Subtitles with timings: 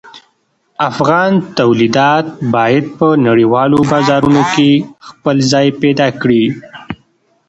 [0.89, 4.69] افغان تولیدات باید په نړیوالو بازارونو کې
[5.07, 6.45] خپل ځای پیدا کړي.